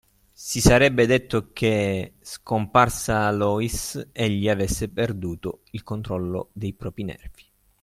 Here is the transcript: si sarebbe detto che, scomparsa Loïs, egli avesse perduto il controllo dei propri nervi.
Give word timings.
si 0.33 0.61
sarebbe 0.61 1.05
detto 1.05 1.51
che, 1.53 2.13
scomparsa 2.21 3.31
Loïs, 3.31 4.07
egli 4.11 4.49
avesse 4.49 4.89
perduto 4.89 5.61
il 5.73 5.83
controllo 5.83 6.49
dei 6.53 6.73
propri 6.73 7.03
nervi. 7.03 7.45